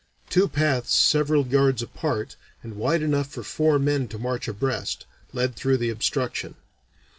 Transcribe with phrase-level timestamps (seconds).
[0.31, 5.55] Two paths several yards apart, and wide enough for four men to march abreast, led
[5.55, 6.55] through the obstruction.